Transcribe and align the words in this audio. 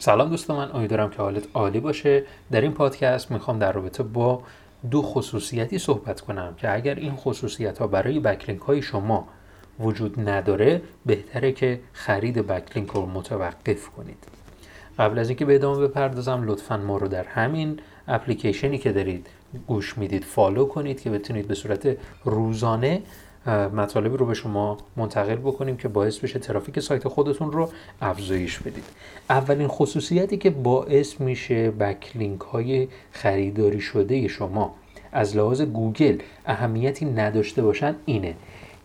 سلام 0.00 0.28
دوستان 0.28 0.56
من 0.56 0.70
امیدوارم 0.76 1.10
که 1.10 1.16
حالت 1.16 1.46
عالی 1.54 1.80
باشه. 1.80 2.24
در 2.50 2.60
این 2.60 2.72
پادکست 2.72 3.30
می‌خوام 3.30 3.58
در 3.58 3.72
رابطه 3.72 4.02
با 4.02 4.42
دو 4.90 5.02
خصوصیتی 5.02 5.78
صحبت 5.78 6.20
کنم 6.20 6.54
که 6.56 6.74
اگر 6.74 6.94
این 6.94 7.16
خصوصیت 7.16 7.78
ها 7.78 7.86
برای 7.86 8.20
بکلینک 8.20 8.60
های 8.60 8.82
شما 8.82 9.28
وجود 9.80 10.28
نداره 10.28 10.82
بهتره 11.06 11.52
که 11.52 11.80
خرید 11.92 12.46
بکلینک 12.46 12.90
رو 12.90 13.06
متوقف 13.06 13.88
کنید. 13.88 14.24
قبل 14.98 15.18
از 15.18 15.28
اینکه 15.28 15.44
به 15.44 15.54
ادامه 15.54 15.88
بپردازم 15.88 16.42
لطفا 16.46 16.76
ما 16.76 16.96
رو 16.96 17.08
در 17.08 17.24
همین 17.24 17.80
اپلیکیشنی 18.08 18.78
که 18.78 18.92
دارید 18.92 19.26
گوش 19.66 19.98
می‌دید 19.98 20.24
فالو 20.24 20.64
کنید 20.64 21.02
که 21.02 21.10
بتونید 21.10 21.48
به 21.48 21.54
صورت 21.54 21.96
روزانه 22.24 23.02
مطالبی 23.46 24.16
رو 24.16 24.26
به 24.26 24.34
شما 24.34 24.78
منتقل 24.96 25.36
بکنیم 25.36 25.76
که 25.76 25.88
باعث 25.88 26.18
بشه 26.18 26.38
ترافیک 26.38 26.80
سایت 26.80 27.08
خودتون 27.08 27.52
رو 27.52 27.70
افزایش 28.00 28.58
بدید. 28.58 28.84
اولین 29.30 29.68
خصوصیتی 29.68 30.36
که 30.36 30.50
باعث 30.50 31.20
میشه 31.20 31.70
backlink 31.70 32.40
های 32.40 32.88
خریداری 33.12 33.80
شده 33.80 34.28
شما 34.28 34.74
از 35.12 35.36
لحاظ 35.36 35.62
گوگل 35.62 36.18
اهمیتی 36.46 37.04
نداشته 37.04 37.62
باشن 37.62 37.94
اینه 38.04 38.34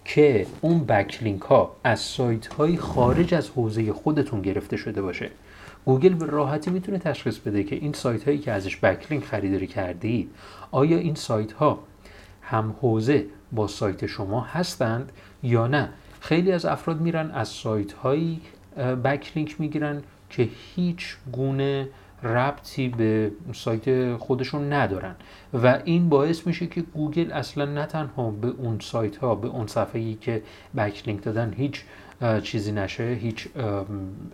که 0.05 0.47
اون 0.61 0.83
backlink 0.83 1.41
ها 1.41 1.75
از 1.83 1.99
سایت 1.99 2.47
های 2.47 2.77
خارج 2.77 3.33
از 3.33 3.49
حوزه 3.49 3.93
خودتون 3.93 4.41
گرفته 4.41 4.77
شده 4.77 5.01
باشه. 5.01 5.29
گوگل 5.85 6.13
به 6.13 6.25
راحتی 6.25 6.71
می‌تونه 6.71 6.97
تشخیص 6.97 7.37
بده 7.37 7.63
که 7.63 7.75
این 7.75 7.93
سایت 7.93 8.23
هایی 8.23 8.37
که 8.37 8.51
ازش 8.51 8.77
backlink 8.77 9.23
خریداری 9.23 9.67
کردید 9.67 10.29
آیا 10.71 10.97
این 10.97 11.15
سایت 11.15 11.51
ها 11.51 11.79
هم 12.41 12.75
حوزه 12.81 13.25
با 13.55 13.67
سایت 13.67 14.05
شما 14.05 14.41
هستند 14.41 15.11
یا 15.43 15.67
نه. 15.67 15.89
خیلی 16.19 16.51
از 16.51 16.65
افراد 16.65 17.01
میرن 17.01 17.31
از 17.31 17.47
سایت 17.47 17.93
هایی 17.93 18.41
بکلینک 19.03 19.61
می‌گیرن 19.61 20.03
که 20.29 20.49
هیچ 20.75 21.15
گونه 21.31 21.89
ربطی 22.23 22.89
به 22.89 23.31
سایت 23.53 24.17
خودشون 24.17 24.73
ندارن. 24.73 25.15
و 25.53 25.79
این 25.85 26.09
باعث 26.09 26.47
میشه 26.47 26.67
که 26.67 26.81
گوگل 26.81 27.31
اصلا 27.31 27.65
نه 27.65 27.85
تنها 27.85 28.31
به 28.31 28.47
اون 28.47 28.79
سایت 28.79 29.17
ها 29.17 29.35
به 29.35 29.47
اون 29.47 29.67
صفحه 29.67 30.01
ای 30.01 30.13
که 30.13 30.41
بکلینک 30.77 31.23
دادن 31.23 31.53
هیچ 31.57 31.83
چیزی 32.43 32.71
نشه 32.71 33.03
هیچ 33.03 33.47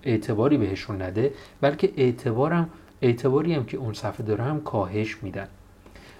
اعتباری 0.04 0.58
بهشون 0.58 1.02
نده 1.02 1.34
بلکه 1.62 1.94
اعتبارم 1.98 2.70
اعتباری 3.02 3.54
هم 3.54 3.66
که 3.66 3.78
اون 3.78 3.94
صفحه 3.94 4.26
داره 4.26 4.44
هم 4.44 4.62
کاهش 4.62 5.18
میدن. 5.24 5.48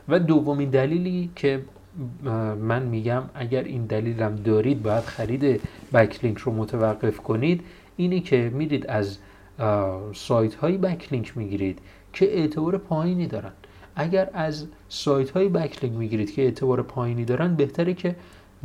و 0.10 0.20
دومین 0.20 0.70
دلیلی 0.70 1.32
که 1.36 1.62
من 2.62 2.84
میگم 2.84 3.24
اگر 3.34 3.64
این 3.64 3.86
دلیلم 3.86 4.36
دارید 4.36 4.84
باید 4.84 5.04
خرید 5.04 5.62
بکلینک 5.94 6.38
رو 6.38 6.54
متوقف 6.54 7.18
کنید. 7.18 7.64
اینی 7.98 8.20
که 8.20 8.52
میرید 8.54 8.88
از 8.88 9.18
سایت 10.14 10.56
های 10.56 10.78
بکلینک 10.78 11.38
می‌گیرید 11.38 11.80
که 12.14 12.38
اعتبار 12.38 12.78
پایینی 12.78 13.28
دارن. 13.28 13.52
اگر 13.96 14.30
از 14.34 14.68
سایت 14.90 15.32
های 15.32 15.50
بکلینک 15.50 15.98
می‌گیرید 15.98 16.34
که 16.34 16.42
اعتبار 16.42 16.82
پایینی 16.82 17.26
دارن 17.26 17.56
بهتره 17.56 17.94
که 17.94 18.16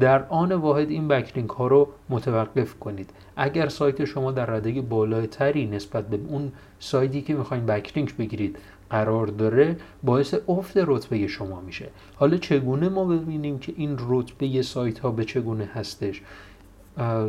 در 0.00 0.28
آن 0.28 0.53
واحد 0.53 0.91
این 0.91 1.09
بکلینک 1.09 1.50
ها 1.50 1.67
رو 1.67 1.89
متوقف 2.09 2.78
کنید. 2.78 3.10
اگر 3.37 3.69
سایت 3.69 4.05
شما 4.05 4.32
در 4.32 4.47
رده 4.47 4.81
بالاتری 4.81 5.66
نسبت 5.66 6.09
به 6.09 6.19
اون 6.28 6.53
سایتی 6.78 7.22
که 7.22 7.34
می‌خواین 7.34 7.66
backlink 7.66 8.16
بگیرید 8.16 8.59
قرار 8.91 9.27
داره 9.27 9.77
باعث 10.03 10.34
افت 10.49 10.77
رتبه 10.77 11.27
شما 11.27 11.60
میشه. 11.60 11.88
حالا 12.16 12.37
چگونه 12.37 12.88
ما 12.88 13.05
ببینیم 13.05 13.59
که 13.59 13.75
این 13.77 13.97
رتبه 14.09 14.62
سایت 14.62 14.99
ها 14.99 15.10
به 15.10 15.25
چگونه 15.25 15.65
هستش؟ 15.65 16.22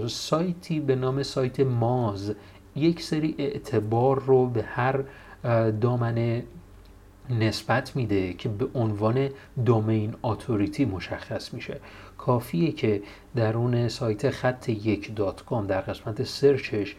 سایتی 0.08 0.80
به 0.80 0.96
نام 0.96 1.24
سایت 1.24 1.59
Moz 1.59 2.36
یک 2.76 3.02
سری 3.02 3.36
اعتبار 3.38 4.24
رو 4.26 4.47
به 4.47 4.64
هر 4.64 5.03
دامنه 5.72 6.44
نسبت 7.30 7.96
میده 7.96 8.34
که 8.34 8.50
به 8.50 8.68
عنوان 8.75 9.30
domain 9.66 10.14
authority 10.24 10.86
مشخص 10.86 11.53
میشه. 11.53 11.80
کافیه 12.18 12.72
که 12.72 13.02
درون 13.36 13.90
سایت 13.90 14.30
خط 14.30 14.69
یک 14.69 15.16
dot 15.16 15.46
com 15.46 15.68
در 15.68 15.81
قسمت 15.81 16.24
search 16.24 16.78
ش 16.78 16.96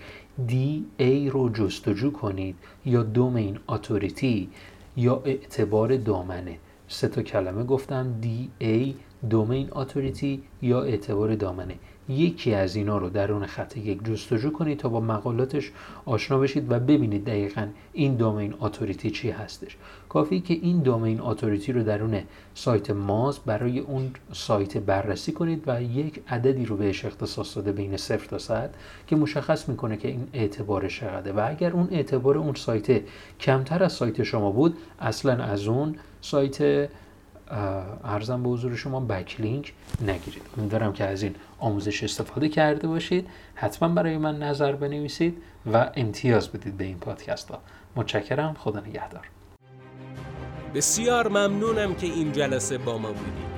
DA 0.96 1.30
رو 1.30 1.48
جستجو 1.48 2.10
کنید 2.10 2.56
یا 2.84 3.02
domain 3.02 3.58
authority 3.68 4.48
یا 4.96 5.22
اعتبار 5.24 5.96
دامنه. 5.96 6.58
سه 6.88 7.08
تا 7.08 7.22
کلمه 7.22 7.64
گفتم 7.64 8.14
DA 8.58 8.94
domain 9.30 9.68
authority 9.72 10.42
یا 10.62 10.82
اعتبار 10.82 11.34
دامنه. 11.34 11.74
یکی 12.08 12.54
از 12.54 12.76
اینا 12.76 12.98
رو 12.98 13.10
درون 13.10 13.46
خط 13.46 13.76
یک 13.76 14.04
جستجو 14.04 14.50
کنید 14.50 14.78
تا 14.78 14.88
با 14.88 15.00
مقالاتش 15.00 15.72
آشنا 16.04 16.38
بشید 16.38 16.72
و 16.72 16.78
ببینید 16.78 17.24
دقیقا 17.24 17.66
این 17.92 18.14
domain 18.14 18.54
authority 18.60 19.10
چی 19.10 19.30
هستش. 19.30 19.76
کافیه 20.08 20.40
که 20.40 20.54
این 20.54 20.78
domain 20.78 21.20
authority 21.20 21.72
رو 21.72 21.82
درون 21.82 22.22
سایت 22.54 22.90
Moz 22.90 23.38
برای 23.38 23.78
اون 23.78 24.10
سایت 24.32 24.78
بررسی 24.78 25.32
کنید 25.32 25.62
و 25.66 25.82
یک 25.82 26.22
عددی 26.28 26.64
رو 26.64 26.76
بهش 26.76 27.04
اختصاص 27.04 27.56
داده 27.56 27.72
بین 27.72 27.96
صفر 27.96 28.26
تا 28.26 28.38
صد 28.38 28.74
که 29.06 29.16
مشخص 29.16 29.68
می‌کنه 29.68 29.96
که 29.96 30.08
این 30.08 30.28
اعتبار 30.32 30.88
چقدره. 30.88 31.32
و 31.32 31.46
اگر 31.50 31.70
اون 31.70 31.88
اعتبار 31.90 32.38
اون 32.38 32.54
سایت 32.54 33.02
کمتر 33.40 33.82
از 33.82 33.92
سایت 33.92 34.22
شما 34.22 34.50
بود 34.50 34.76
اصلا 35.00 35.44
از 35.44 35.66
اون 35.66 35.96
سایت 36.20 36.88
ارزم 38.04 38.42
به 38.42 38.48
حضور 38.48 38.76
شما 38.76 39.00
بکلینک 39.00 39.72
نگیرید. 40.00 40.42
امیدوارم 40.58 40.92
که 40.92 41.04
از 41.04 41.22
این 41.22 41.34
آموزش 41.58 42.04
استفاده 42.04 42.48
کرده 42.48 42.88
باشید. 42.88 43.28
حتما 43.54 43.88
برای 43.88 44.18
من 44.18 44.38
نظر 44.38 44.72
بنویسید 44.72 45.42
و 45.72 45.90
امتیاز 45.94 46.48
بدید 46.48 46.76
به 46.76 46.84
این 46.84 46.98
پادکست 46.98 47.50
ها. 47.50 47.58
متشکرم. 47.96 48.54
خدا 48.54 48.80
نگهدار. 48.80 49.28
بسیار 50.74 51.28
ممنونم 51.28 51.94
که 51.94 52.06
این 52.06 52.32
جلسه 52.32 52.78
با 52.78 52.98
ما 52.98 53.08
بودید. 53.08 53.55